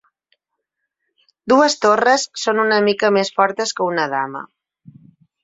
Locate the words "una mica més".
2.65-3.31